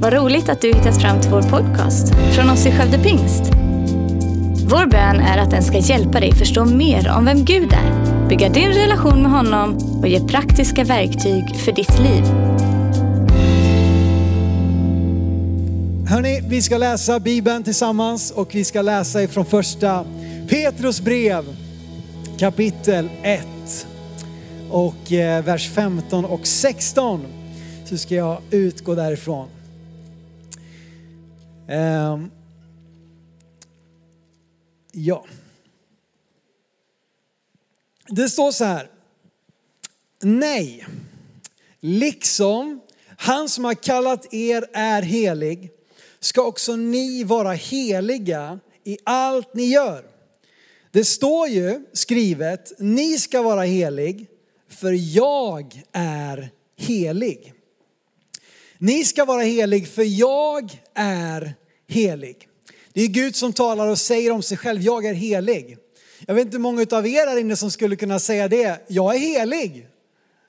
[0.00, 3.42] Vad roligt att du hittat fram till vår podcast från oss i Skövde Pingst.
[4.70, 8.48] Vår bön är att den ska hjälpa dig förstå mer om vem Gud är, bygga
[8.48, 12.24] din relation med honom och ge praktiska verktyg för ditt liv.
[16.08, 20.04] Hörni, vi ska läsa Bibeln tillsammans och vi ska läsa ifrån första
[20.48, 21.44] Petrus brev
[22.38, 23.46] kapitel 1
[24.70, 27.20] och eh, vers 15 och 16.
[27.84, 29.48] Så ska jag utgå därifrån.
[31.68, 32.30] Ehm.
[34.92, 35.26] ja.
[38.08, 38.90] Det står så här.
[40.22, 40.86] Nej,
[41.80, 42.80] liksom
[43.16, 45.70] han som har kallat er är helig
[46.20, 50.04] ska också ni vara heliga i allt ni gör.
[50.90, 54.26] Det står ju skrivet, ni ska vara helig,
[54.68, 57.54] för jag är helig.
[58.78, 61.54] Ni ska vara helig, för jag är
[61.88, 62.48] helig.
[62.92, 65.78] Det är Gud som talar och säger om sig själv, jag är helig.
[66.26, 69.14] Jag vet inte hur många av er här inne som skulle kunna säga det, jag
[69.14, 69.88] är helig.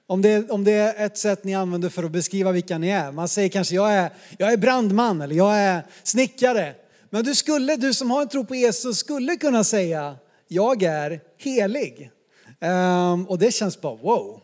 [0.07, 3.11] Om det, om det är ett sätt ni använder för att beskriva vilka ni är.
[3.11, 6.75] Man säger kanske jag är, jag är brandman eller jag är snickare.
[7.09, 10.16] Men du skulle, du som har en tro på Jesus skulle kunna säga
[10.47, 12.11] jag är helig.
[12.61, 14.38] Um, och det känns bara wow.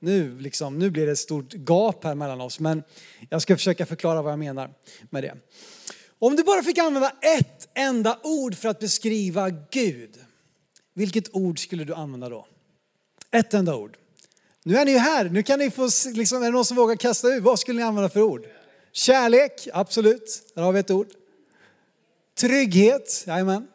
[0.00, 2.60] Nu, liksom, nu blir det ett stort gap här mellan oss.
[2.60, 2.82] Men
[3.30, 4.70] jag ska försöka förklara vad jag menar
[5.10, 5.34] med det.
[6.18, 10.10] Om du bara fick använda ett enda ord för att beskriva Gud.
[10.94, 12.46] Vilket ord skulle du använda då?
[13.30, 13.96] Ett enda ord.
[14.62, 16.96] Nu är ni ju här, nu kan ni få, liksom, är det någon som vågar
[16.96, 17.42] kasta ut?
[17.42, 18.46] Vad skulle ni använda för ord?
[18.92, 21.08] Kärlek, absolut, där har vi ett ord.
[22.34, 23.68] Trygghet, jajamän.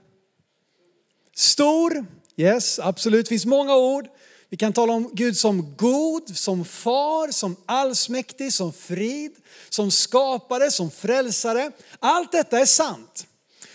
[1.36, 4.08] Stor, yes, absolut, det finns många ord.
[4.54, 9.32] Vi kan tala om Gud som god, som far, som allsmäktig, som frid,
[9.70, 11.72] som skapare, som frälsare.
[12.00, 13.28] Allt detta är sant.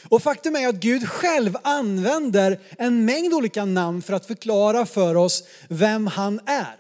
[0.09, 5.15] Och faktum är att Gud själv använder en mängd olika namn för att förklara för
[5.15, 6.77] oss vem han är.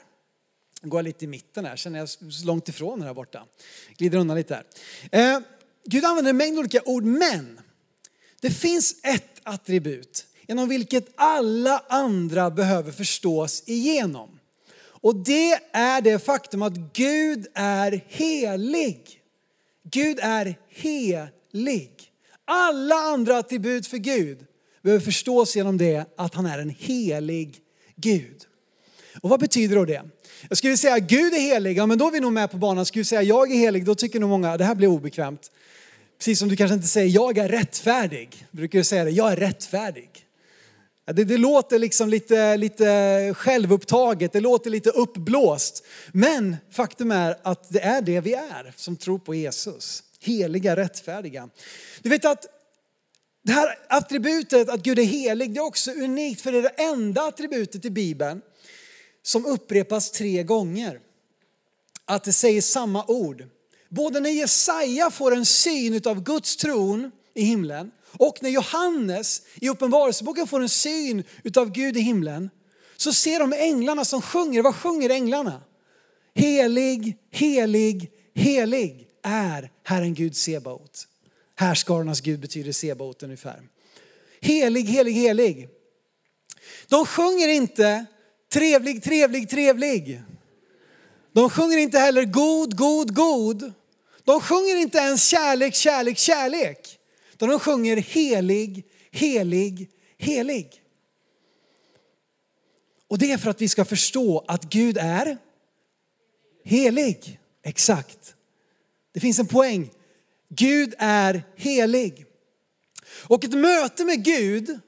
[0.83, 2.09] Nu går jag lite i mitten här, känner jag
[2.45, 3.45] långt ifrån här borta.
[3.97, 4.65] Glider undan lite här.
[5.35, 5.41] Eh,
[5.85, 7.61] Gud använder en mängd olika ord, men
[8.41, 14.39] det finns ett attribut genom vilket alla andra behöver förstås igenom.
[15.01, 19.21] Och det är det faktum att Gud är helig.
[19.91, 21.93] Gud är helig.
[22.45, 24.39] Alla andra attribut för Gud
[24.83, 27.59] behöver förstås genom det att han är en helig
[27.97, 28.37] Gud.
[29.21, 30.03] Och vad betyder då det?
[30.49, 32.87] Jag skulle säga Gud är helig, ja men då är vi nog med på banan.
[32.87, 35.51] Skulle säga jag är helig, då tycker nog många det här blir obekvämt.
[36.19, 38.47] Precis som du kanske inte säger jag är rättfärdig.
[38.51, 40.28] Brukar du säga det, jag är rättfärdig.
[41.13, 45.87] Det, det, låter liksom lite, lite självupptaget, det låter lite uppblåst.
[46.13, 50.03] Men faktum är att det är det vi är som tror på Jesus.
[50.21, 51.49] Heliga, rättfärdiga.
[52.03, 52.47] Du vet att
[53.45, 56.83] det här attributet att Gud är helig, det är också unikt för det är det
[56.83, 58.41] enda attributet i Bibeln
[59.23, 61.01] som upprepas tre gånger.
[62.05, 63.45] Att det säger samma ord.
[63.89, 69.69] Både när Jesaja får en syn av Guds tron i himlen och när Johannes i
[69.69, 71.25] Uppenbarelseboken får en syn
[71.57, 72.51] av Gud i himlen
[72.97, 74.63] så ser de änglarna som sjunger.
[74.63, 75.63] Vad sjunger änglarna?
[76.35, 81.07] Helig, helig, helig är Herren Gud Sebaot.
[81.57, 83.63] Härskarornas Gud betyder Sebaot ungefär.
[84.41, 85.69] Helig, helig, helig.
[86.89, 88.07] De sjunger inte
[88.53, 90.23] trevlig, trevlig, trevlig.
[91.33, 93.73] De sjunger inte heller god, god, god.
[94.25, 96.98] De sjunger inte ens kärlek, kärlek, kärlek.
[97.39, 100.83] Utan de sjunger helig, helig, helig.
[103.09, 105.39] Och det är för att vi ska förstå att Gud är
[106.65, 107.41] helig.
[107.63, 108.35] Exakt.
[109.13, 109.91] Det finns en poäng.
[110.49, 112.27] Gud är helig.
[113.09, 114.81] Och ett möte med Gud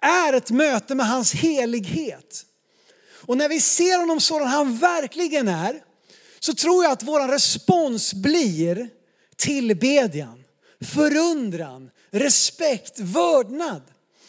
[0.00, 2.46] är ett möte med hans helighet.
[3.10, 5.82] Och när vi ser honom sådan han verkligen är,
[6.40, 8.88] så tror jag att vår respons blir
[9.36, 10.44] tillbedjan,
[10.80, 13.82] förundran, respekt, vördnad.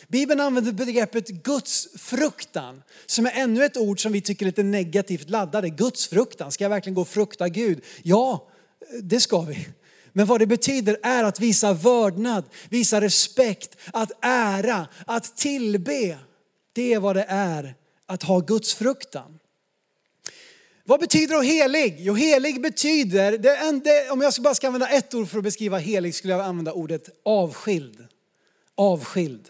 [0.07, 4.63] Bibeln använder begreppet Guds fruktan som är ännu ett ord som vi tycker är lite
[4.63, 5.69] negativt laddade.
[5.69, 7.83] Guds fruktan, ska jag verkligen gå och frukta Gud?
[8.03, 8.47] Ja,
[9.01, 9.67] det ska vi.
[10.13, 16.17] Men vad det betyder är att visa vördnad, visa respekt, att ära, att tillbe.
[16.73, 17.75] Det är vad det är
[18.07, 19.38] att ha Guds fruktan.
[20.89, 21.95] Vad betyder då helig?
[22.00, 25.77] Jo, helig betyder, det, det, om jag bara ska använda ett ord för att beskriva
[25.77, 28.07] helig skulle jag använda ordet avskild.
[28.75, 29.50] Avskild.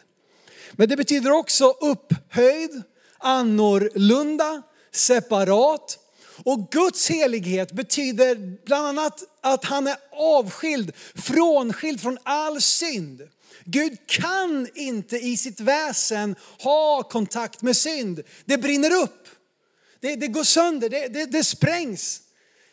[0.72, 2.82] Men det betyder också upphöjd,
[3.18, 6.00] annorlunda, separat.
[6.44, 13.22] Och Guds helighet betyder bland annat att han är avskild, frånskild från all synd.
[13.66, 18.24] Gud kan inte i sitt väsen ha kontakt med synd.
[18.46, 19.28] Det brinner upp,
[20.00, 22.22] det, det går sönder, det, det, det sprängs.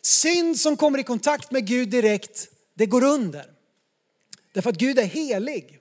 [0.01, 3.45] Synd som kommer i kontakt med Gud direkt, det går under.
[4.53, 5.79] Därför att Gud är helig.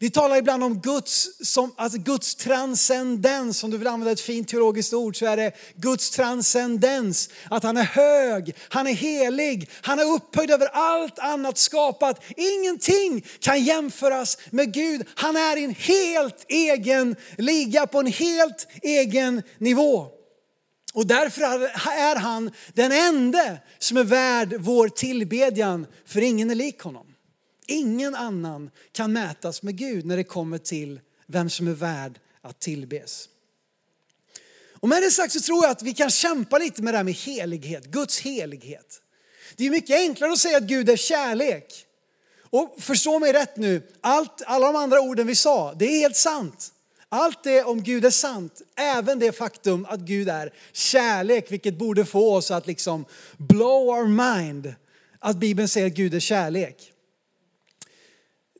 [0.00, 4.48] Vi talar ibland om Guds, som, alltså Guds transcendens, om du vill använda ett fint
[4.48, 7.28] teologiskt ord så är det Guds transcendens.
[7.50, 12.24] Att han är hög, han är helig, han är upphöjd över allt annat skapat.
[12.36, 15.06] Ingenting kan jämföras med Gud.
[15.14, 20.17] Han är i en helt egen liga, på en helt egen nivå.
[20.98, 21.42] Och därför
[21.90, 27.06] är han den enda som är värd vår tillbedjan, för ingen är lik honom.
[27.66, 32.60] Ingen annan kan mätas med Gud när det kommer till vem som är värd att
[32.60, 33.28] tillbes.
[34.72, 37.04] Och med det sagt så tror jag att vi kan kämpa lite med det här
[37.04, 39.02] med helighet, Guds helighet.
[39.56, 41.86] Det är mycket enklare att säga att Gud är kärlek.
[42.50, 46.16] Och förstå mig rätt nu, allt, alla de andra orden vi sa, det är helt
[46.16, 46.72] sant.
[47.10, 52.04] Allt det om Gud är sant, även det faktum att Gud är kärlek, vilket borde
[52.04, 53.04] få oss att liksom
[53.36, 54.74] blow our mind,
[55.18, 56.92] att Bibeln säger att Gud är kärlek.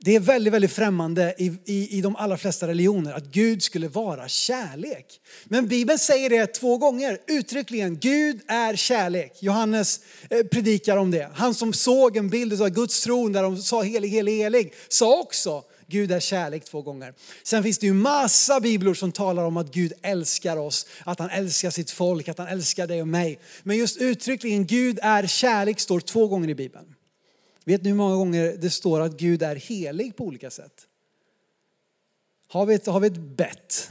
[0.00, 3.88] Det är väldigt, väldigt främmande i, i, i de allra flesta religioner att Gud skulle
[3.88, 5.20] vara kärlek.
[5.44, 7.98] Men Bibeln säger det två gånger uttryckligen.
[7.98, 9.42] Gud är kärlek.
[9.42, 10.00] Johannes
[10.30, 11.30] eh, predikar om det.
[11.34, 15.20] Han som såg en bild av Guds tron där de sa helig, helig, helig, sa
[15.20, 17.14] också Gud är kärlek två gånger.
[17.42, 21.30] Sen finns det ju massa bibelord som talar om att Gud älskar oss, att han
[21.30, 23.40] älskar sitt folk, att han älskar dig och mig.
[23.62, 26.94] Men just uttryckligen Gud är kärlek står två gånger i Bibeln.
[27.64, 30.86] Vet ni hur många gånger det står att Gud är helig på olika sätt?
[32.48, 33.90] Har vi ett, har vi ett bett?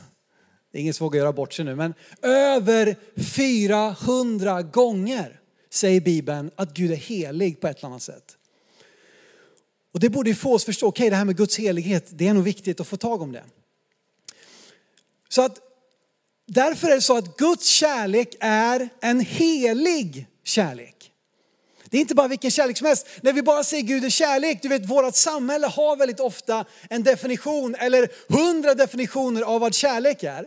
[0.71, 5.39] Det är ingen som vågar göra bort sig nu, men över 400 gånger
[5.69, 8.37] säger Bibeln att Gud är helig på ett eller annat sätt.
[9.97, 12.33] Och det borde få oss förstå, okej okay, det här med Guds helighet, det är
[12.33, 13.43] nog viktigt att få tag om det.
[15.29, 15.57] Så att
[16.47, 21.11] därför är det så att Guds kärlek är en helig kärlek.
[21.85, 23.07] Det är inte bara vilken kärlek som helst.
[23.21, 27.03] När vi bara säger Gud är kärlek, du vet vårt samhälle har väldigt ofta en
[27.03, 30.45] definition eller hundra definitioner av vad kärlek är.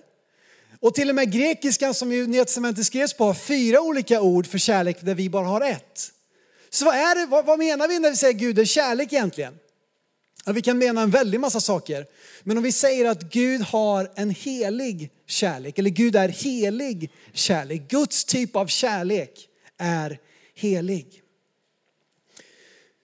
[0.80, 4.46] Och till och med grekiskan som ju Nya Testamentet skrevs på har fyra olika ord
[4.46, 6.12] för kärlek där vi bara har ett.
[6.70, 9.58] Så vad, är det, vad, vad menar vi när vi säger Gud är kärlek egentligen?
[10.44, 12.06] Ja, vi kan mena en väldig massa saker.
[12.42, 17.90] Men om vi säger att Gud har en helig kärlek, eller Gud är helig kärlek.
[17.90, 20.18] Guds typ av kärlek är
[20.54, 21.22] helig.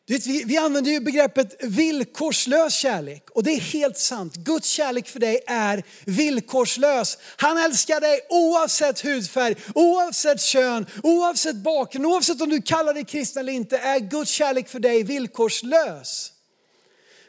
[0.06, 4.36] Du vet, vi, vi använder ju begreppet villkorslös kärlek och det är helt sant.
[4.36, 7.18] Guds kärlek för dig är villkorslös.
[7.36, 13.40] Han älskar dig oavsett hudfärg, oavsett kön, oavsett bakgrund, oavsett om du kallar dig kristen
[13.40, 16.32] eller inte är Guds kärlek för dig villkorslös.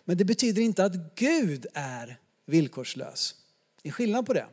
[0.05, 3.35] Men det betyder inte att Gud är villkorslös.
[3.81, 4.45] Det är skillnad på det.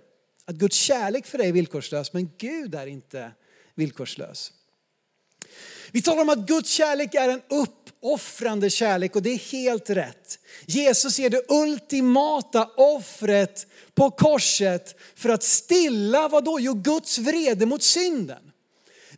[0.44, 3.32] Att Guds kärlek för dig är villkorslös men Gud är inte
[3.74, 4.52] villkorslös.
[5.92, 7.42] Vi talar om att Guds kärlek är en
[8.04, 10.38] uppoffrande kärlek och det är helt rätt.
[10.66, 16.60] Jesus är det ultimata offret på korset för att stilla vad då?
[16.60, 18.38] Jo, Guds vrede mot synden.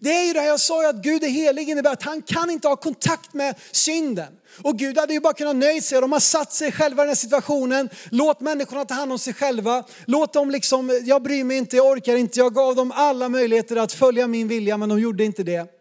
[0.00, 2.50] Det är ju det här jag sa att Gud är helig innebär att han kan
[2.50, 4.32] inte ha kontakt med synden.
[4.62, 7.08] Och Gud hade ju bara kunnat nöja sig, de har satt sig själva i den
[7.08, 7.88] här situationen.
[8.10, 9.84] Låt människorna ta hand om sig själva.
[10.06, 12.38] Låt dem liksom, jag bryr mig inte, jag orkar inte.
[12.38, 15.75] Jag gav dem alla möjligheter att följa min vilja men de gjorde inte det.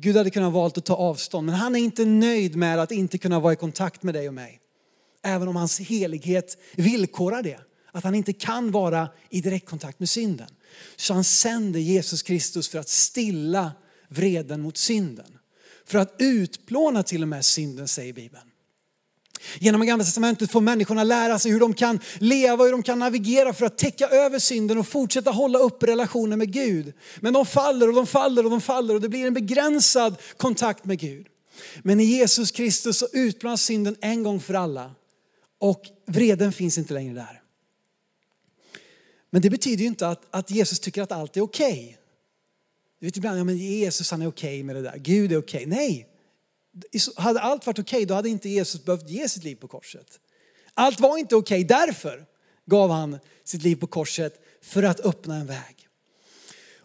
[0.00, 3.18] Gud hade kunnat valt att ta avstånd, men han är inte nöjd med att inte
[3.18, 4.60] kunna vara i kontakt med dig och mig.
[5.22, 7.60] Även om hans helighet villkorar det,
[7.92, 10.48] att han inte kan vara i direktkontakt med synden.
[10.96, 13.72] Så han sänder Jesus Kristus för att stilla
[14.08, 15.38] vreden mot synden.
[15.84, 18.47] För att utplåna till och med synden, säger Bibeln.
[19.58, 23.52] Genom Gamla Testamentet får människorna lära sig hur de kan leva, hur de kan navigera
[23.52, 26.92] för att täcka över synden och fortsätta hålla upp relationen med Gud.
[27.20, 30.84] Men de faller och de faller och de faller och det blir en begränsad kontakt
[30.84, 31.26] med Gud.
[31.82, 34.94] Men i Jesus Kristus så utplånas synden en gång för alla
[35.58, 37.42] och vreden finns inte längre där.
[39.30, 41.72] Men det betyder ju inte att, att Jesus tycker att allt är okej.
[41.72, 41.94] Okay.
[43.00, 45.38] Du vet ibland, ja men Jesus han är okej okay med det där, Gud är
[45.38, 45.66] okej.
[45.66, 45.66] Okay.
[45.66, 46.06] Nej,
[47.16, 50.20] hade allt varit okej, okay, då hade inte Jesus behövt ge sitt liv på korset.
[50.74, 52.24] Allt var inte okej, okay, därför
[52.66, 55.88] gav han sitt liv på korset för att öppna en väg.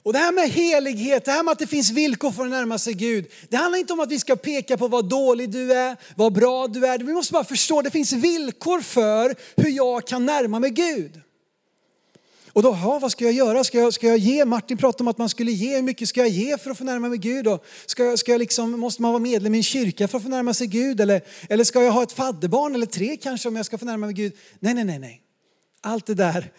[0.03, 2.77] Och det här med helighet, det här med att det finns villkor för att närma
[2.77, 3.25] sig Gud.
[3.49, 6.67] Det handlar inte om att vi ska peka på vad dålig du är, vad bra
[6.67, 6.97] du är.
[6.99, 11.22] Vi måste bara förstå, att det finns villkor för hur jag kan närma mig Gud.
[12.53, 13.63] Och då, ja, vad ska jag göra?
[13.63, 14.45] Ska jag, ska jag ge?
[14.45, 15.75] Martin pratade om att man skulle ge.
[15.75, 17.47] Hur mycket ska jag ge för att få närma mig Gud?
[17.47, 20.29] Och ska ska jag liksom, måste man vara medlem i en kyrka för att få
[20.29, 21.01] närma sig Gud?
[21.01, 24.05] Eller, eller ska jag ha ett fadderbarn eller tre kanske om jag ska få närma
[24.05, 24.33] mig Gud?
[24.59, 25.21] Nej, nej, nej, nej.
[25.81, 26.51] Allt det där,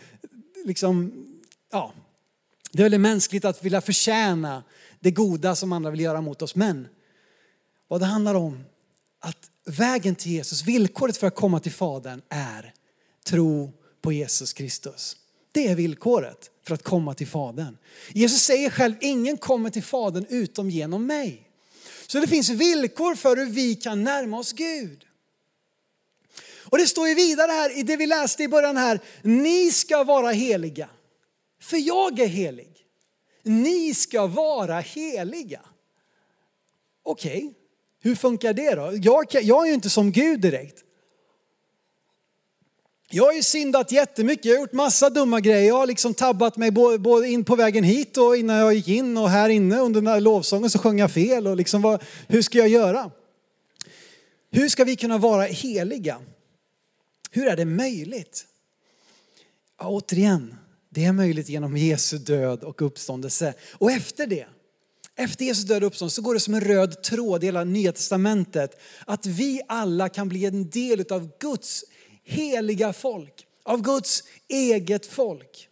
[0.65, 1.13] liksom,
[1.73, 1.93] ja,
[2.73, 4.63] det är väldigt mänskligt att vilja förtjäna
[5.01, 6.55] det goda som andra vill göra mot oss.
[6.55, 6.89] Men
[7.89, 8.65] vad det handlar om,
[9.21, 12.75] att vägen till Jesus, villkoret för att komma till Fadern är
[13.25, 13.73] tro
[14.03, 15.17] på Jesus Kristus.
[15.55, 17.77] Det är villkoret för att komma till Fadern.
[18.13, 21.51] Jesus säger själv, ingen kommer till Fadern utom genom mig.
[22.07, 25.05] Så det finns villkor för hur vi kan närma oss Gud.
[26.65, 30.05] Och det står ju vidare här i det vi läste i början här, ni ska
[30.05, 30.89] vara heliga.
[31.61, 32.87] För jag är helig.
[33.43, 35.61] Ni ska vara heliga.
[37.03, 37.53] Okej, okay.
[38.01, 38.93] hur funkar det då?
[39.03, 40.84] Jag, jag är ju inte som Gud direkt.
[43.11, 45.69] Jag har ju syndat jättemycket, jag har gjort massa dumma grejer.
[45.69, 49.17] Jag har liksom tabbat mig både in på vägen hit och innan jag gick in
[49.17, 51.47] och här inne under den här lovsången så sjöng jag fel.
[51.47, 53.11] Och liksom vad, hur ska jag göra?
[54.51, 56.21] Hur ska vi kunna vara heliga?
[57.31, 58.47] Hur är det möjligt?
[59.79, 60.55] Ja, återigen,
[60.91, 63.55] det är möjligt genom Jesu död och uppståndelse.
[63.73, 64.47] Och efter det,
[65.17, 67.93] efter Jesu död och uppståndelse så går det som en röd tråd i hela Nya
[67.93, 71.85] Testamentet att vi alla kan bli en del av Guds
[72.25, 75.69] heliga folk, av Guds eget folk.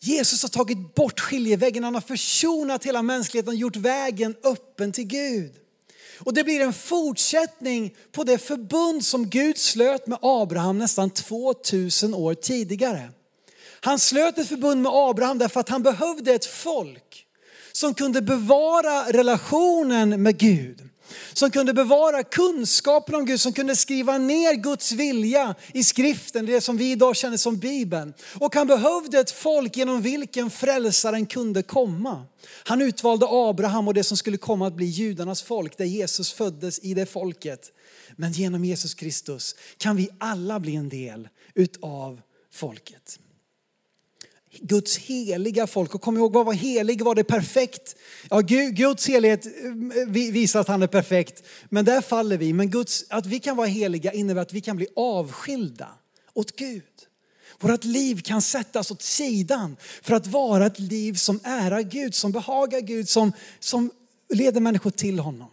[0.00, 5.04] Jesus har tagit bort skiljeväggen, han har försonat hela mänskligheten och gjort vägen öppen till
[5.06, 5.52] Gud.
[6.20, 12.14] Och det blir en fortsättning på det förbund som Gud slöt med Abraham nästan 2000
[12.14, 13.10] år tidigare.
[13.80, 17.26] Han slöt ett förbund med Abraham därför att han behövde ett folk
[17.72, 20.88] som kunde bevara relationen med Gud
[21.32, 26.60] som kunde bevara kunskapen om Gud, som kunde skriva ner Guds vilja i skriften, det
[26.60, 28.14] som vi idag känner som Bibeln.
[28.34, 32.26] Och han behövde ett folk genom vilken frälsaren kunde komma.
[32.64, 36.78] Han utvalde Abraham och det som skulle komma att bli judarnas folk, där Jesus föddes
[36.78, 37.72] i det folket.
[38.16, 42.20] Men genom Jesus Kristus kan vi alla bli en del utav
[42.52, 43.18] folket.
[44.60, 45.94] Guds heliga folk.
[45.94, 47.02] Och kom ihåg, vad var helig?
[47.02, 47.96] Var det perfekt?
[48.30, 48.40] Ja,
[48.72, 52.52] Guds helighet eh, visar att han är perfekt, men där faller vi.
[52.52, 55.88] Men Guds, att vi kan vara heliga innebär att vi kan bli avskilda
[56.34, 56.82] åt Gud.
[57.60, 62.32] Vårt liv kan sättas åt sidan för att vara ett liv som ärar Gud, som
[62.32, 63.90] behagar Gud, som, som
[64.28, 65.50] leder människor till honom.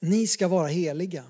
[0.00, 1.24] Ni ska vara heliga.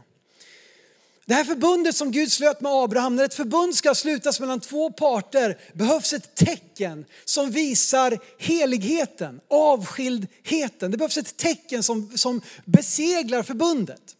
[1.26, 4.92] Det här förbundet som Gud slöt med Abraham, när ett förbund ska slutas mellan två
[4.92, 10.90] parter behövs ett tecken som visar heligheten, avskildheten.
[10.90, 14.16] Det behövs ett tecken som, som beseglar förbundet.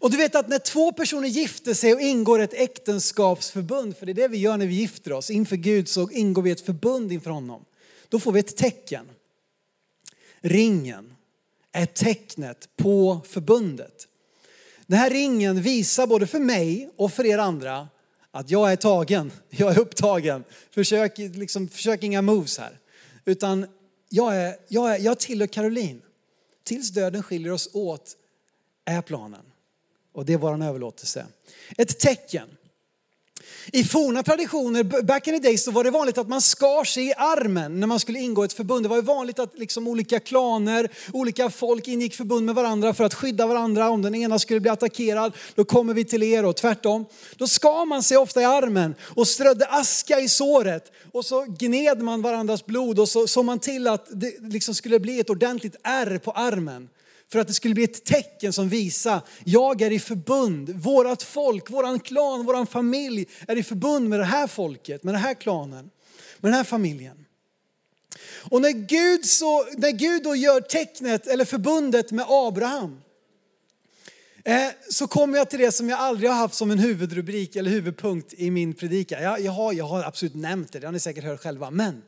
[0.00, 4.12] Och du vet att när två personer gifter sig och ingår ett äktenskapsförbund, för det
[4.12, 7.12] är det vi gör när vi gifter oss, inför Gud så ingår vi ett förbund
[7.12, 7.64] inför honom.
[8.08, 9.06] Då får vi ett tecken.
[10.40, 11.14] Ringen
[11.72, 14.08] är tecknet på förbundet.
[14.88, 17.88] Den här ringen visar både för mig och för er andra
[18.30, 20.44] att jag är tagen, jag är upptagen.
[20.70, 22.78] Försök, liksom, försök inga moves här.
[23.24, 23.66] Utan
[24.08, 26.02] jag, är, jag, är, jag tillhör Caroline.
[26.64, 28.16] Tills döden skiljer oss åt
[28.84, 29.44] är planen.
[30.12, 31.26] Och det är vår överlåtelse.
[31.76, 32.48] Ett tecken.
[33.72, 37.08] I forna traditioner, back in the days, så var det vanligt att man skar sig
[37.08, 38.84] i armen när man skulle ingå ett förbund.
[38.84, 43.04] Det var ju vanligt att liksom olika klaner, olika folk ingick förbund med varandra för
[43.04, 43.90] att skydda varandra.
[43.90, 47.04] Om den ena skulle bli attackerad, då kommer vi till er och tvärtom.
[47.36, 52.02] Då skar man sig ofta i armen och strödde aska i såret och så gned
[52.02, 55.76] man varandras blod och så såg man till att det liksom skulle bli ett ordentligt
[55.82, 56.88] ärr på armen.
[57.32, 61.70] För att det skulle bli ett tecken som visar, jag är i förbund, vårat folk,
[61.70, 65.90] våran klan, våran familj är i förbund med det här folket, med den här klanen,
[66.38, 67.24] med den här familjen.
[68.50, 73.00] Och när Gud, så, när Gud då gör tecknet eller förbundet med Abraham,
[74.44, 77.70] eh, så kommer jag till det som jag aldrig har haft som en huvudrubrik eller
[77.70, 79.22] huvudpunkt i min predikan.
[79.22, 81.70] Jag, jag, har, jag har absolut nämnt det, det har ni säkert hört själva.
[81.70, 82.02] Men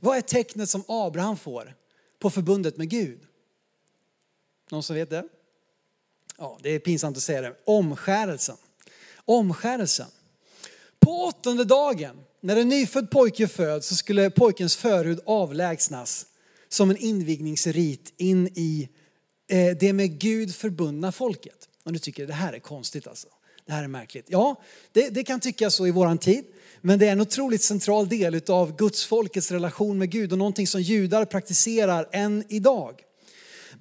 [0.00, 1.74] vad är tecknet som Abraham får
[2.18, 3.20] på förbundet med Gud?
[4.70, 5.24] Någon som vet det?
[6.38, 7.54] Ja, det är pinsamt att säga det.
[7.64, 8.56] Omskärelsen.
[9.24, 10.06] Omskärelsen.
[10.98, 16.26] På åttonde dagen, när en nyfödd pojke föds, så skulle pojkens förhud avlägsnas
[16.68, 18.88] som en invigningsrit in i
[19.48, 21.68] eh, det med Gud förbundna folket.
[21.84, 23.28] Och du tycker det här är konstigt alltså.
[23.66, 24.26] Det här är märkligt.
[24.28, 24.62] Ja,
[24.92, 26.44] det, det kan tyckas så i våran tid.
[26.80, 30.66] Men det är en otroligt central del av Guds folkets relation med Gud och någonting
[30.66, 33.02] som judar praktiserar än idag.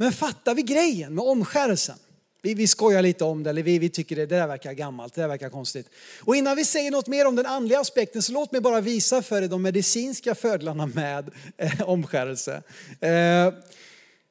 [0.02, 1.98] Men fattar vi grejen med omskärelsen?
[2.42, 5.14] Vi, vi skojar lite om det, eller vi, vi tycker det, det där verkar gammalt,
[5.14, 5.90] det där verkar konstigt.
[6.22, 9.22] Och innan vi säger något mer om den andliga aspekten så låt mig bara visa
[9.22, 12.62] för er de medicinska fördelarna med eh, omskärelse.
[13.02, 13.54] Eh,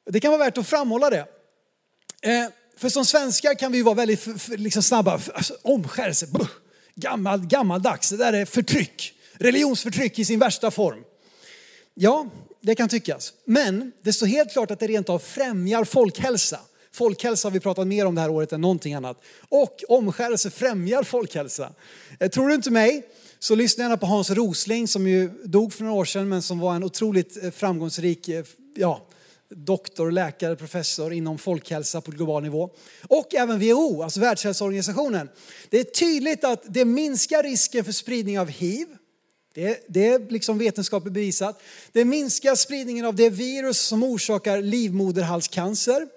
[0.05, 1.25] det kan vara värt att framhålla det.
[2.21, 6.27] Eh, för som svenskar kan vi vara väldigt liksom snabba, alltså, omskärelse,
[6.95, 9.13] gammal, gammaldags, det där är förtryck.
[9.33, 11.03] Religionsförtryck i sin värsta form.
[11.93, 12.27] Ja,
[12.61, 13.33] det kan tyckas.
[13.45, 16.59] Men det står helt klart att det rent av främjar folkhälsa.
[16.91, 19.21] Folkhälsa har vi pratat mer om det här året än någonting annat.
[19.49, 21.73] Och omskärelse främjar folkhälsa.
[22.19, 23.07] Eh, tror du inte mig?
[23.39, 26.59] Så lyssna gärna på Hans Rosling som ju dog för några år sedan men som
[26.59, 28.43] var en otroligt eh, framgångsrik eh,
[28.75, 29.07] ja,
[29.49, 32.69] doktor, läkare, professor inom folkhälsa på global nivå.
[33.07, 35.29] Och även WHO, alltså Världshälsoorganisationen.
[35.69, 38.87] Det är tydligt att det minskar risken för spridning av hiv.
[39.59, 41.61] Det, det är liksom vetenskapligt bevisat.
[41.91, 46.07] Det minskar spridningen av det virus som orsakar livmoderhalscancer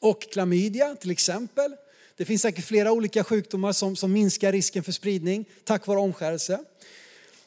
[0.00, 1.76] och klamydia till exempel.
[2.16, 6.58] Det finns säkert flera olika sjukdomar som, som minskar risken för spridning tack vare omskärelse.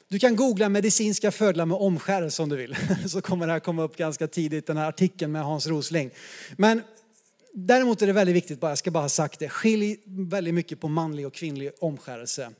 [0.07, 2.75] Du kan googla medicinska fördelar med omskärelse om du vill.
[3.07, 6.11] Så kommer det här komma upp ganska tidigt, den här artikeln med Hans Rosling.
[6.57, 6.81] Men
[7.53, 10.87] däremot är det väldigt viktigt, jag ska bara ha sagt det, skilj väldigt mycket på
[10.87, 12.51] manlig och kvinnlig omskärelse.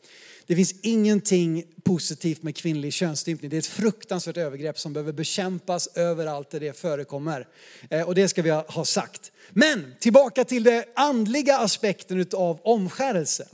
[0.50, 3.50] Det finns ingenting positivt med kvinnlig könsstympning.
[3.50, 7.48] Det är ett fruktansvärt övergrepp som behöver bekämpas överallt där det förekommer.
[7.90, 9.32] Eh, och det ska vi ha sagt.
[9.50, 13.48] Men tillbaka till den andliga aspekten av omskärelse.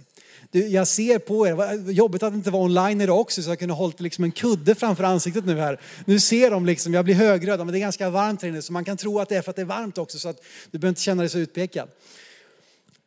[0.51, 3.73] Jag ser på er, jobbigt att det inte var online idag också så jag kunde
[3.73, 5.79] hållit liksom en kudde framför ansiktet nu här.
[6.05, 8.73] Nu ser de liksom, jag blir högröd, men det är ganska varmt här inne så
[8.73, 10.77] man kan tro att det är för att det är varmt också så att du
[10.77, 11.89] behöver inte känna dig så utpekad.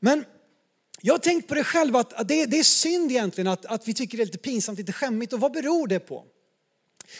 [0.00, 0.24] Men
[1.00, 3.94] jag har tänkt på det själv att det, det är synd egentligen att, att vi
[3.94, 6.24] tycker det är lite pinsamt, lite skämmigt och vad beror det på?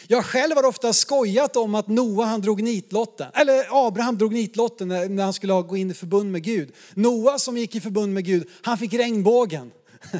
[0.07, 4.87] Jag själv har ofta skojat om att Noa han drog nitlotten, eller Abraham drog nitlotten
[4.87, 6.71] när han skulle gå in i förbund med Gud.
[6.93, 9.71] Noa som gick i förbund med Gud, han fick regnbågen.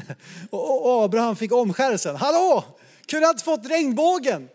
[0.50, 2.16] Och Abraham fick omskärelsen.
[2.16, 2.64] Hallå!
[3.06, 4.48] Kunde jag inte fått regnbågen?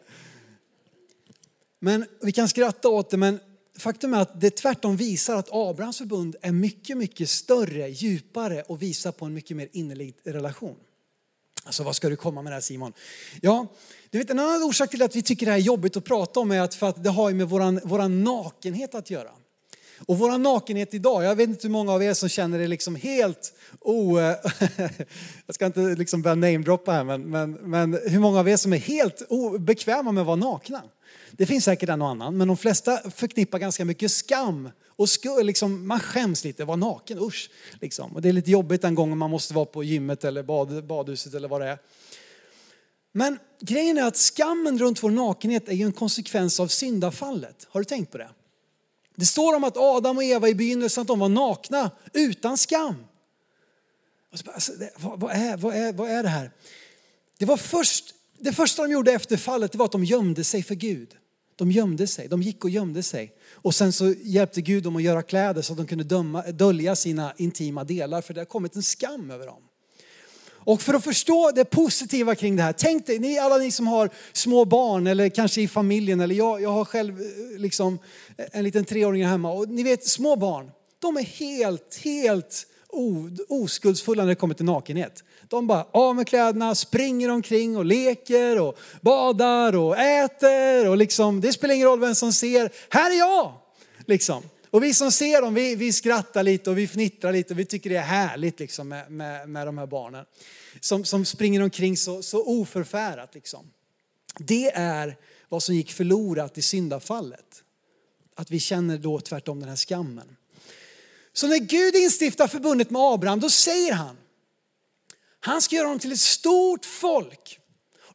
[1.80, 3.40] Men vi kan skratta åt det, men
[3.78, 8.82] faktum är att det tvärtom visar att Abrahams förbund är mycket, mycket större, djupare och
[8.82, 10.76] visar på en mycket mer innerlig relation.
[11.64, 12.94] Alltså vad ska du komma med det här Simon?
[13.42, 13.68] Ja,
[14.10, 16.40] du vet en annan orsak till att vi tycker det här är jobbigt att prata
[16.40, 19.32] om är att för att det har med våran, våran nakenhet att göra.
[20.00, 22.96] Och vår nakenhet idag, jag vet inte hur många av er som känner det liksom
[22.96, 24.20] helt o...
[25.46, 28.74] jag ska inte liksom börja namedroppa här, men, men, men hur många av er som
[28.74, 30.82] är helt obekväma med att vara nakna?
[31.32, 35.44] Det finns säkert en och annan, men de flesta förknippar ganska mycket skam och sku,
[35.44, 37.50] liksom, man skäms lite, vara naken, usch.
[37.82, 38.16] Liksom.
[38.16, 41.34] Och det är lite jobbigt den gången man måste vara på gymmet eller bad, badhuset
[41.34, 41.78] eller vad det är.
[43.12, 47.68] Men grejen är att skammen runt vår nakenhet är ju en konsekvens av syndafallet.
[47.70, 48.30] Har du tänkt på det?
[49.16, 52.96] Det står om att Adam och Eva i begynnelsen att de var nakna utan skam.
[54.32, 56.52] Alltså, vad, är, vad, är, vad är det här?
[57.38, 60.64] Det var först, det första de gjorde efter fallet det var att de gömde sig
[60.64, 61.16] för Gud.
[61.56, 63.34] De gömde sig, de gick och gömde sig.
[63.52, 66.96] Och sen så hjälpte Gud dem att göra kläder så att de kunde döma, dölja
[66.96, 69.62] sina intima delar för det har kommit en skam över dem.
[70.66, 73.88] Och för att förstå det positiva kring det här, tänk dig, ni, alla ni som
[73.88, 78.00] har små barn eller kanske i familjen eller jag, jag har själv eh, liksom
[78.38, 82.66] en liten treåring hemma och ni vet små barn, de är helt, helt
[83.48, 85.24] oskuldsfulla när det kommer till nakenhet.
[85.48, 91.42] De bara av med kläderna, springer omkring och leker och badar och äter och liksom,
[91.42, 93.54] det spelar ingen roll vem som ser, här är jag!
[94.06, 94.44] Liksom.
[94.76, 97.66] Och vi som ser dem, vi, vi skrattar lite och vi fnittrar lite och vi
[97.66, 100.26] tycker det är härligt liksom med, med, med de här barnen.
[100.80, 103.72] Som, som springer omkring så, så oförfärat liksom.
[104.40, 105.18] Det är
[105.50, 107.64] vad som gick förlorat i syndafallet.
[108.36, 110.36] Att vi känner då tvärtom den här skammen.
[111.34, 114.18] Så när Gud instiftar förbundet med Abraham, då säger han,
[115.40, 117.60] han ska göra dem till ett stort folk.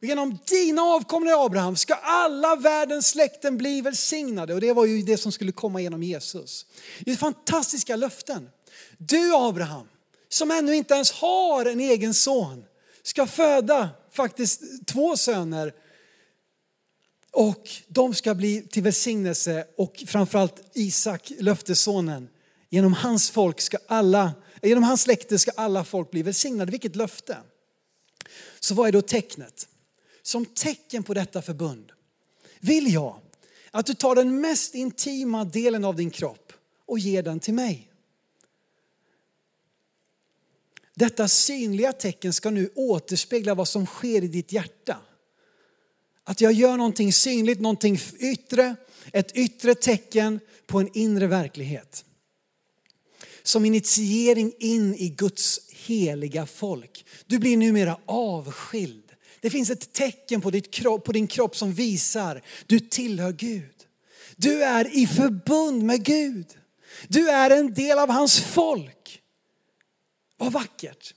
[0.01, 4.53] Och genom dina avkomlingar Abraham ska alla världens släkten bli välsignade.
[4.53, 6.65] Och det var ju det som skulle komma genom Jesus.
[6.99, 8.49] Det är fantastiska löften.
[8.97, 9.87] Du Abraham,
[10.29, 12.65] som ännu inte ens har en egen son,
[13.03, 15.73] ska föda faktiskt två söner.
[17.31, 22.29] Och de ska bli till välsignelse och framförallt Isak, löftessonen.
[22.69, 26.71] Genom hans folk ska alla, genom hans släkte ska alla folk bli välsignade.
[26.71, 27.37] Vilket löfte.
[28.59, 29.67] Så vad är då tecknet?
[30.21, 31.91] Som tecken på detta förbund
[32.59, 33.19] vill jag
[33.71, 36.53] att du tar den mest intima delen av din kropp
[36.85, 37.91] och ger den till mig.
[40.95, 44.97] Detta synliga tecken ska nu återspegla vad som sker i ditt hjärta.
[46.23, 48.75] Att jag gör någonting synligt, någonting yttre,
[49.13, 52.05] ett yttre tecken på en inre verklighet.
[53.43, 57.05] som initiering in i Guds heliga folk.
[57.25, 59.00] Du blir numera avskild.
[59.41, 63.85] Det finns ett tecken på, ditt kropp, på din kropp som visar du tillhör Gud.
[64.35, 66.47] Du är i förbund med Gud.
[67.07, 69.21] Du är en del av hans folk.
[70.37, 71.13] Vad vackert.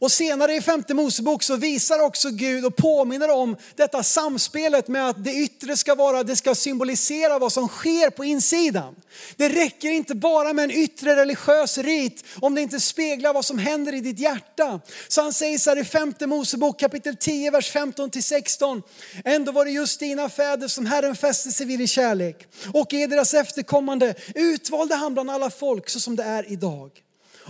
[0.00, 5.08] Och senare i femte Mosebok så visar också Gud och påminner om detta samspelet med
[5.08, 8.96] att det yttre ska vara, det ska symbolisera vad som sker på insidan.
[9.36, 13.58] Det räcker inte bara med en yttre religiös rit om det inte speglar vad som
[13.58, 14.80] händer i ditt hjärta.
[15.08, 18.82] Så han säger så här i femte Mosebok kapitel 10, vers 15 till 16.
[19.24, 22.46] Ändå var det just dina fäder som Herren fäste sig vid i kärlek.
[22.72, 26.90] Och i deras efterkommande utvalde han bland alla folk så som det är idag.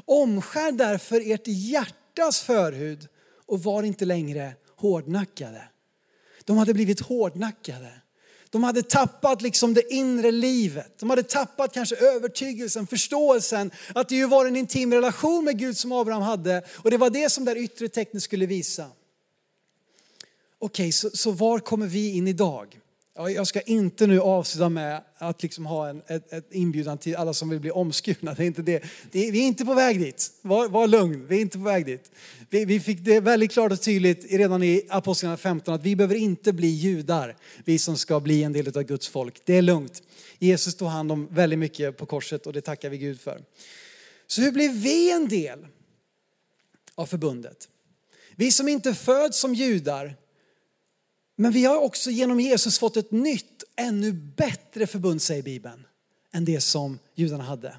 [0.05, 3.09] Omskär därför ert hjärta hjärtas förhud
[3.47, 5.63] och var inte längre hårdnackade.
[6.45, 7.93] De hade blivit hårdnackade.
[8.51, 10.99] De hade tappat liksom det inre livet.
[10.99, 15.77] De hade tappat kanske övertygelsen, förståelsen att det ju var en intim relation med Gud
[15.77, 16.63] som Abraham hade.
[16.77, 18.83] Och det var det som det yttre tecknet skulle visa.
[20.59, 22.82] Okej, okay, så, så var kommer vi in idag?
[23.15, 27.35] Jag ska inte nu avsluta med att liksom ha en ett, ett inbjudan till alla
[27.35, 28.35] som vill bli omskurna.
[28.35, 28.83] Det är inte det.
[29.11, 30.33] det är, vi är inte på väg dit.
[30.43, 32.11] Var, var lugn, vi är inte på väg dit.
[32.51, 36.15] Vi, vi fick det väldigt klart och tydligt redan i Apostlagärningarna 15 att vi behöver
[36.15, 39.43] inte bli judar, vi som ska bli en del av Guds folk.
[39.45, 40.03] Det är lugnt.
[40.39, 43.43] Jesus tog hand om väldigt mycket på korset och det tackar vi Gud för.
[44.27, 45.67] Så hur blir vi en del
[46.95, 47.69] av förbundet?
[48.37, 50.17] Vi som inte föds som judar
[51.43, 55.87] men vi har också genom Jesus fått ett nytt, ännu bättre förbund, säger Bibeln,
[56.33, 57.77] än det som judarna hade.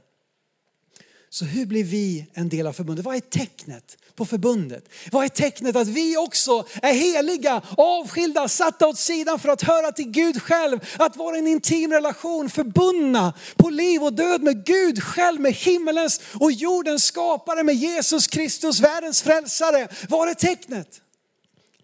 [1.29, 3.05] Så hur blir vi en del av förbundet?
[3.05, 4.89] Vad är tecknet på förbundet?
[5.11, 9.91] Vad är tecknet att vi också är heliga, avskilda, satta åt sidan för att höra
[9.91, 14.65] till Gud själv, att vara i en intim relation, förbundna på liv och död med
[14.65, 19.87] Gud själv, med himmelens och jordens skapare, med Jesus Kristus, världens frälsare.
[20.09, 21.01] Vad är tecknet?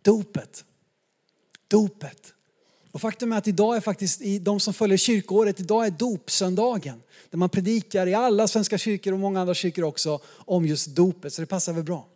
[0.01, 0.65] Dopet
[1.69, 2.33] dopet.
[2.91, 7.01] Och faktum är att idag är faktiskt, i de som följer kyrkoåret, idag är dopsöndagen.
[7.29, 11.33] Där man predikar i alla svenska kyrkor och många andra kyrkor också om just dopet.
[11.33, 12.07] Så det passar väl bra.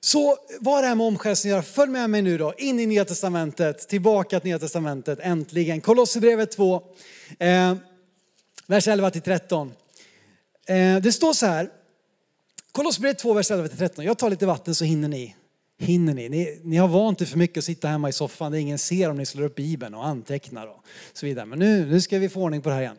[0.00, 1.62] Så vad är det här med omskärelsen göra?
[1.62, 5.80] Följ med mig nu då, in i Nya Testamentet, tillbaka till Nya Testamentet, äntligen.
[5.80, 6.82] Kolosserbrevet 2,
[7.38, 7.74] eh,
[8.66, 9.72] vers 11 till 13.
[10.66, 11.70] Eh, det står så här,
[12.72, 14.04] Kolosserbrevet 2, vers 11 till 13.
[14.04, 15.36] Jag tar lite vatten så hinner ni
[15.80, 16.28] hinner ni?
[16.28, 16.60] ni?
[16.62, 19.16] Ni har vant er för mycket att sitta hemma i soffan där ingen ser om
[19.16, 21.46] ni slår upp Bibeln och antecknar och så vidare.
[21.46, 22.96] Men nu, nu ska vi få ordning på det här igen.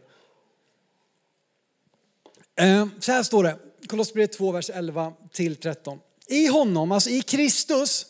[2.56, 6.00] Eh, så här står det, Kolosserbrevet 2, vers 11 till 13.
[6.28, 8.06] I honom, alltså i Kristus,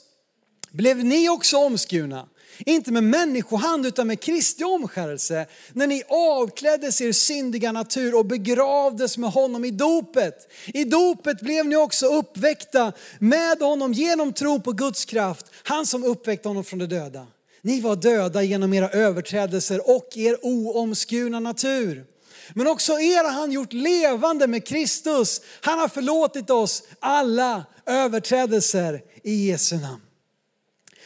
[0.72, 2.28] blev ni också omskurna
[2.66, 5.46] inte med människohand utan med Kristi omskärelse.
[5.74, 10.52] När ni avkläddes er syndiga natur och begravdes med honom i dopet.
[10.66, 15.46] I dopet blev ni också uppväckta med honom genom tro på Guds kraft.
[15.64, 17.28] Han som uppväckte honom från de döda.
[17.62, 22.06] Ni var döda genom era överträdelser och er oomskurna natur.
[22.54, 25.42] Men också er har han gjort levande med Kristus.
[25.62, 30.02] Han har förlåtit oss alla överträdelser i Jesu namn.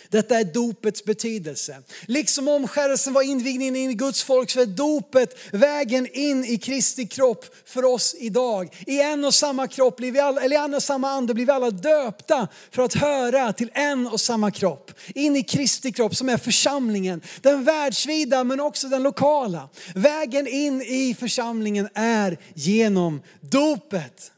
[0.10, 1.78] Detta är dopets betydelse.
[2.06, 7.08] Liksom omskärelsen var invigningen in i Guds folk så är dopet vägen in i Kristi
[7.08, 8.76] kropp för oss idag.
[8.88, 11.46] I en och samma kropp, blir vi alla, eller i en och samma ande blir
[11.46, 14.92] vi alla döpta för att höra till en och samma kropp.
[15.16, 19.70] In i Kristi kropp som är församlingen, den världsvida men också den lokala.
[19.96, 24.32] Vägen in i församlingen är genom dopet.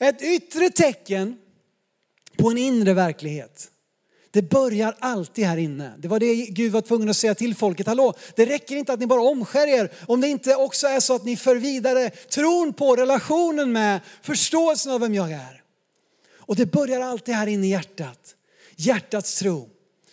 [0.00, 1.36] Ett yttre tecken
[2.36, 3.71] på en inre verklighet.
[4.32, 5.92] Det börjar alltid här inne.
[5.98, 7.86] Det var det Gud var tvungen att säga till folket.
[7.86, 11.14] Hallå, det räcker inte att ni bara omskär er om det inte också är så
[11.14, 15.62] att ni för vidare tron på, relationen med, förståelsen av vem jag är.
[16.36, 18.34] Och det börjar alltid här inne i hjärtat.
[18.76, 19.68] Hjärtats tro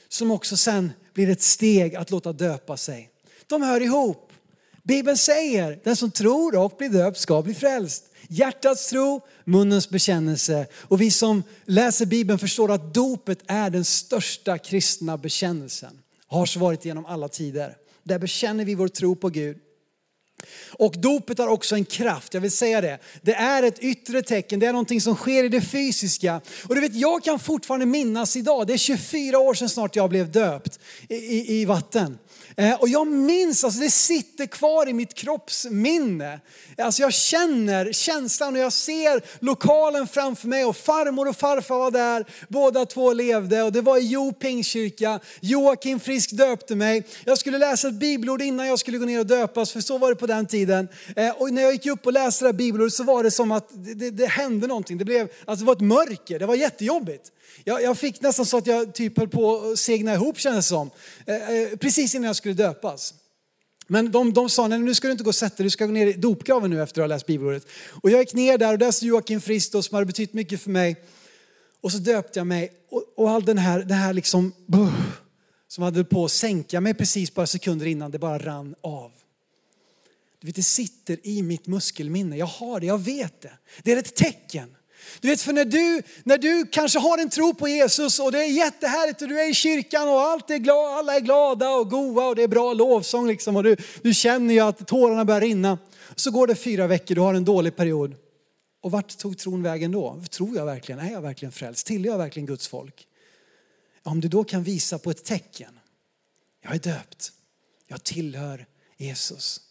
[0.09, 3.09] som också sen blir ett steg att låta döpa sig.
[3.47, 4.31] De hör ihop.
[4.83, 8.03] Bibeln säger den som tror och blir döpt ska bli frälst.
[8.31, 10.67] Hjärtats tro, munnens bekännelse.
[10.73, 15.99] Och vi som läser Bibeln förstår att dopet är den största kristna bekännelsen.
[16.27, 17.77] Har så varit genom alla tider.
[18.03, 19.57] Där bekänner vi vår tro på Gud.
[20.71, 22.99] Och dopet har också en kraft, jag vill säga det.
[23.21, 26.41] Det är ett yttre tecken, det är någonting som sker i det fysiska.
[26.67, 30.09] Och du vet, jag kan fortfarande minnas idag, det är 24 år sedan snart jag
[30.09, 32.17] blev döpt i, i, i vatten.
[32.59, 36.39] Eh, och jag minns, alltså det sitter kvar i mitt kroppsminne.
[36.77, 41.91] Alltså jag känner känslan och jag ser lokalen framför mig och farmor och farfar var
[41.91, 42.25] där.
[42.47, 45.19] Båda två levde och det var i Jo Pingstkyrka.
[45.41, 47.03] Joakim Frisk döpte mig.
[47.25, 50.09] Jag skulle läsa ett bibelord innan jag skulle gå ner och döpas, för så var
[50.09, 50.87] det på den tiden.
[51.15, 53.51] Eh, och när jag gick upp och läste det här bibelordet så var det som
[53.51, 54.97] att det, det, det hände någonting.
[54.97, 57.31] Det, blev, alltså det var ett mörker, det var jättejobbigt.
[57.63, 60.89] Jag, jag, fick nästan så att jag typ höll på att segna ihop kändes som.
[61.25, 63.13] Eh, eh, precis innan jag skulle döpas.
[63.87, 65.85] Men de, de sa, nej nu ska du inte gå och sätta dig, du ska
[65.85, 67.67] gå ner i dopgraven nu efter att ha läst bibelordet.
[68.01, 70.69] Och jag gick ner där och där stod Joakim Frist som hade betytt mycket för
[70.69, 70.95] mig.
[71.81, 75.01] Och så döpte jag mig och, och all den här, det här liksom, buh,
[75.67, 79.11] som hade på att sänka mig precis bara sekunder innan, det bara rann av.
[80.39, 83.53] Du vet, det sitter i mitt muskelminne, jag har det, jag vet det.
[83.83, 84.75] Det är ett tecken.
[85.19, 88.43] Du vet, för när du, när du kanske har en tro på Jesus och det
[88.43, 91.89] är jättehärligt och du är i kyrkan och allt är glad, alla är glada och
[91.89, 95.41] goa och det är bra lovsång liksom och du, du känner ju att tårarna börjar
[95.41, 95.77] rinna.
[96.15, 98.15] Så går det fyra veckor, du har en dålig period.
[98.81, 100.23] Och vart tog tron vägen då?
[100.31, 101.87] Tror jag verkligen, är jag verkligen frälst?
[101.87, 103.07] Tillhör jag verkligen Guds folk?
[104.03, 105.79] Om du då kan visa på ett tecken.
[106.61, 107.31] Jag är döpt.
[107.87, 108.65] Jag tillhör
[108.97, 109.61] Jesus.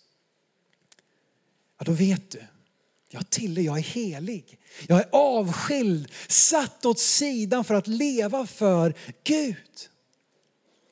[1.79, 2.43] Ja, då vet du
[3.09, 4.59] jag tillhör, jag är helig.
[4.87, 8.95] Jag är avskild, satt åt sidan för att leva för
[9.25, 9.57] Gud.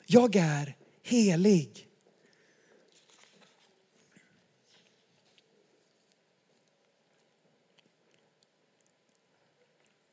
[0.06, 1.86] Jag är helig.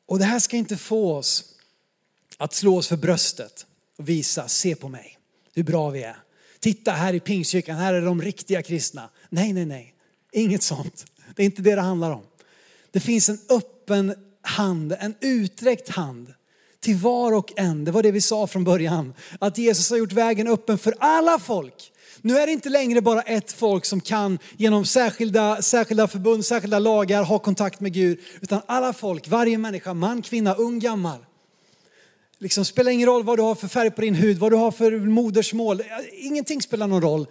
[0.06, 1.54] Och det här ska inte få oss
[2.36, 5.18] att slå oss för bröstet och visa, se på mig,
[5.52, 6.16] hur bra vi är.
[6.60, 9.10] Titta här i Pingstkyrkan, här är de riktiga kristna.
[9.28, 9.94] Nej, nej, nej,
[10.32, 11.13] inget sånt.
[11.36, 12.22] Det är inte det det handlar om.
[12.90, 16.34] Det finns en öppen hand, en utsträckt hand
[16.80, 17.84] till var och en.
[17.84, 19.14] Det var det vi sa från början.
[19.38, 21.92] Att Jesus har gjort vägen öppen för alla folk.
[22.20, 26.78] Nu är det inte längre bara ett folk som kan genom särskilda, särskilda förbund, särskilda
[26.78, 28.18] lagar ha kontakt med Gud.
[28.40, 31.18] Utan alla folk, varje människa, man, kvinna, ung, gammal.
[32.38, 34.70] Liksom spelar ingen roll vad du har för färg på din hud, vad du har
[34.70, 35.82] för modersmål.
[36.12, 37.26] Ingenting spelar någon roll.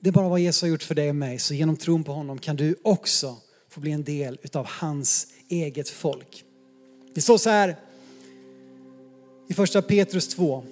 [0.00, 1.38] Det är bara vad Jesus har gjort för dig och mig.
[1.38, 3.36] Så genom tron på honom kan du också
[3.68, 6.44] få bli en del utav hans eget folk.
[7.14, 7.76] Det står så här
[9.48, 10.64] i första Petrus 2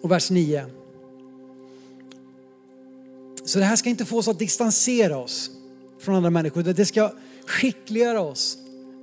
[0.00, 0.66] och vers 9.
[3.44, 5.50] Så det här ska inte få oss att distansera oss
[6.00, 6.62] från andra människor.
[6.62, 7.12] Det ska
[7.46, 8.58] skickliggöra oss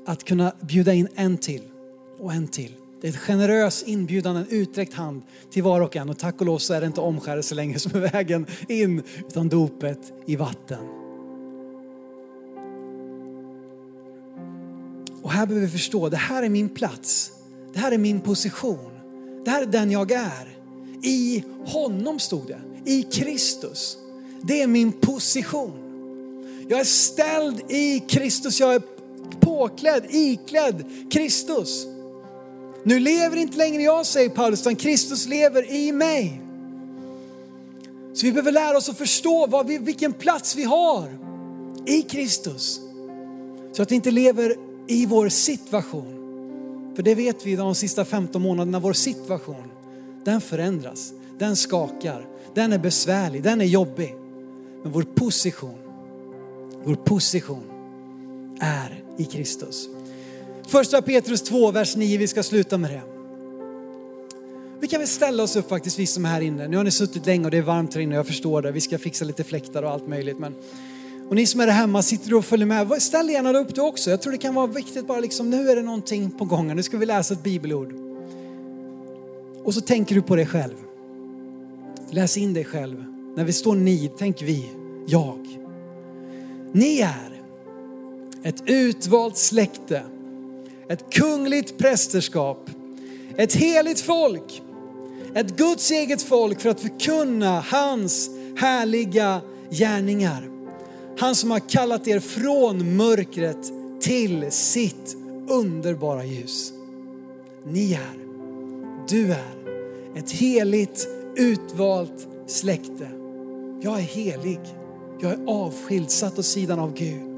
[0.06, 1.64] att kunna bjuda in en till
[2.20, 2.79] och en till.
[3.02, 6.10] Det är en generös inbjudan, en utsträckt hand till var och en.
[6.10, 9.50] Och tack och lov så är det inte omskärelse längre som är vägen in, utan
[9.50, 10.80] dopet i vatten.
[15.22, 17.32] Och här behöver vi förstå, det här är min plats.
[17.74, 18.92] Det här är min position.
[19.46, 20.58] Det här är den jag är.
[21.04, 22.92] I honom stod det.
[22.92, 23.98] I Kristus.
[24.42, 25.72] Det är min position.
[26.70, 28.60] Jag är ställd i Kristus.
[28.60, 28.82] Jag är
[29.40, 31.88] påklädd, iklädd Kristus.
[32.84, 36.42] Nu lever inte längre jag, säger Paulus, utan Kristus lever i mig.
[38.14, 41.08] Så vi behöver lära oss att förstå vad vi, vilken plats vi har
[41.86, 42.82] i Kristus.
[43.72, 44.56] Så att vi inte lever
[44.88, 46.16] i vår situation.
[46.96, 49.72] För det vet vi de sista 15 månaderna, vår situation,
[50.24, 54.16] den förändras, den skakar, den är besvärlig, den är jobbig.
[54.84, 55.78] Men vår position,
[56.84, 57.64] vår position
[58.60, 59.90] är i Kristus.
[60.70, 63.02] Första Petrus 2, vers 9, vi ska sluta med det.
[64.80, 66.68] Vi kan väl ställa oss upp faktiskt, vi som är här inne.
[66.68, 68.72] Nu har ni suttit länge och det är varmt här inne, jag förstår det.
[68.72, 70.40] Vi ska fixa lite fläktar och allt möjligt.
[70.40, 70.56] Men...
[71.30, 73.82] Och ni som är där hemma, sitter du och följer med, ställ gärna upp du
[73.82, 74.10] också.
[74.10, 76.84] Jag tror det kan vara viktigt bara liksom, nu är det någonting på gång, nu
[76.84, 77.94] ska vi läsa ett bibelord.
[79.64, 80.76] Och så tänker du på dig själv.
[82.10, 83.04] Läs in dig själv.
[83.36, 84.70] När vi står ni, tänk vi,
[85.08, 85.48] jag.
[86.72, 87.42] Ni är
[88.44, 90.04] ett utvalt släkte
[90.90, 92.70] ett kungligt prästerskap,
[93.38, 94.62] ett heligt folk,
[95.36, 100.50] ett Guds eget folk för att förkunna hans härliga gärningar.
[101.20, 103.72] Han som har kallat er från mörkret
[104.02, 105.16] till sitt
[105.50, 106.74] underbara ljus.
[107.66, 108.20] Ni är,
[109.10, 109.54] du är
[110.16, 113.10] ett heligt utvalt släkte.
[113.82, 114.60] Jag är helig.
[115.22, 117.29] Jag är avskild, satt åt sidan av Gud.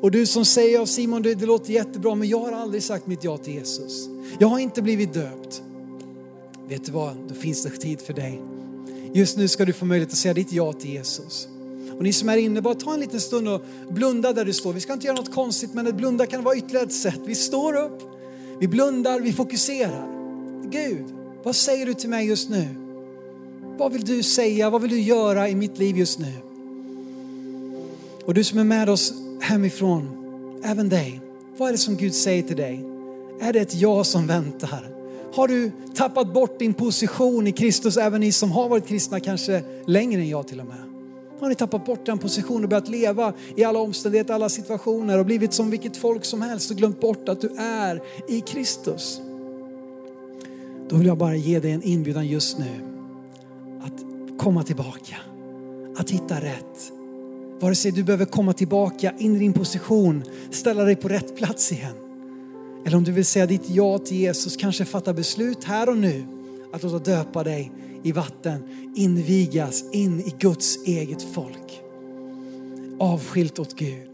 [0.00, 3.24] Och du som säger, Simon det, det låter jättebra men jag har aldrig sagt mitt
[3.24, 4.08] ja till Jesus.
[4.38, 5.62] Jag har inte blivit döpt.
[6.68, 8.42] Vet du vad, då finns det tid för dig.
[9.12, 11.48] Just nu ska du få möjlighet att säga ditt ja till Jesus.
[11.96, 14.72] Och ni som är inne, bara ta en liten stund och blunda där du står.
[14.72, 17.20] Vi ska inte göra något konstigt men att blunda kan vara ytterligare ett sätt.
[17.24, 18.02] Vi står upp,
[18.60, 20.08] vi blundar, vi fokuserar.
[20.70, 21.04] Gud,
[21.42, 22.66] vad säger du till mig just nu?
[23.78, 24.70] Vad vill du säga?
[24.70, 26.32] Vad vill du göra i mitt liv just nu?
[28.24, 30.08] Och du som är med oss hemifrån,
[30.64, 31.20] även dig.
[31.58, 32.84] Vad är det som Gud säger till dig?
[33.40, 34.88] Är det ett ja som väntar?
[35.34, 39.62] Har du tappat bort din position i Kristus, även ni som har varit kristna kanske
[39.86, 40.76] längre än jag till och med?
[41.40, 45.26] Har ni tappat bort den positionen och börjat leva i alla omständigheter, alla situationer och
[45.26, 49.20] blivit som vilket folk som helst och glömt bort att du är i Kristus?
[50.88, 52.70] Då vill jag bara ge dig en inbjudan just nu
[53.82, 55.16] att komma tillbaka,
[55.96, 56.92] att hitta rätt.
[57.60, 61.72] Vare sig du behöver komma tillbaka in i din position, ställa dig på rätt plats
[61.72, 61.94] igen.
[62.86, 66.26] Eller om du vill säga ditt ja till Jesus, kanske fatta beslut här och nu
[66.72, 68.62] att låta döpa dig i vatten,
[68.96, 71.80] invigas in i Guds eget folk.
[73.00, 74.08] Avskilt åt Gud.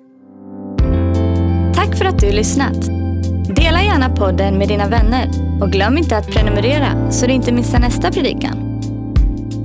[1.74, 2.86] Tack för att du lyssnat.
[3.56, 5.28] Dela gärna podden med dina vänner
[5.62, 8.71] och glöm inte att prenumerera så du inte missar nästa predikan.